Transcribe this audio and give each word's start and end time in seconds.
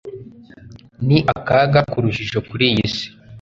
ni 1.07 1.17
akaga 1.33 1.79
k'urujijo 1.89 2.39
kuri 2.49 2.63
iyi 2.69 2.81
isi 2.87 3.05